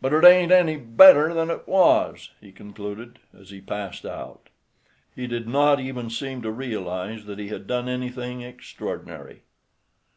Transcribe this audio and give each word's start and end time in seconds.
"But 0.00 0.12
it 0.12 0.24
ain't 0.24 0.50
any 0.50 0.76
better 0.76 1.32
than 1.32 1.48
it 1.48 1.68
was," 1.68 2.30
he 2.40 2.50
concluded, 2.50 3.20
as 3.32 3.50
he 3.50 3.60
passed 3.60 4.04
out. 4.04 4.48
He 5.14 5.28
did 5.28 5.46
not 5.46 5.78
even 5.78 6.10
seem 6.10 6.42
to 6.42 6.50
realize 6.50 7.24
that 7.26 7.38
he 7.38 7.50
had 7.50 7.68
done 7.68 7.88
anything 7.88 8.42
extraordinary. 8.42 9.42